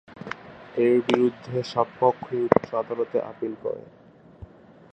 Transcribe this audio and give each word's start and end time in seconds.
এর 0.75 0.95
বিরুদ্ধে 1.07 1.57
সব 1.71 1.87
পক্ষই 1.99 2.41
উচ্চ 2.47 2.67
আদালতে 2.81 3.17
আপীল 3.31 3.53
করে। 3.63 3.83